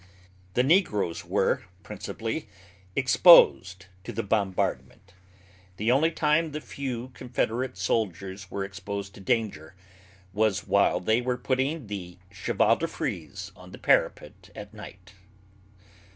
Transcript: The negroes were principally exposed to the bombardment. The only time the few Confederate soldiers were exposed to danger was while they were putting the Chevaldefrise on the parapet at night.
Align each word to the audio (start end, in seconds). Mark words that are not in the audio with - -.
The 0.55 0.63
negroes 0.63 1.23
were 1.23 1.61
principally 1.83 2.47
exposed 2.95 3.85
to 4.03 4.11
the 4.11 4.23
bombardment. 4.23 5.13
The 5.77 5.91
only 5.91 6.09
time 6.09 6.53
the 6.53 6.59
few 6.59 7.09
Confederate 7.09 7.77
soldiers 7.77 8.49
were 8.49 8.63
exposed 8.65 9.13
to 9.13 9.19
danger 9.21 9.75
was 10.33 10.65
while 10.65 10.99
they 11.01 11.21
were 11.21 11.37
putting 11.37 11.85
the 11.85 12.17
Chevaldefrise 12.31 13.51
on 13.55 13.73
the 13.73 13.77
parapet 13.77 14.49
at 14.55 14.73
night. 14.73 15.13